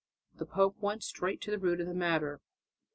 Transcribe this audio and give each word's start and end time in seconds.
The 0.37 0.47
pope 0.47 0.77
went 0.81 1.03
straight 1.03 1.41
to 1.41 1.51
the 1.51 1.59
root 1.59 1.79
of 1.79 1.85
the 1.85 1.93
matter. 1.93 2.41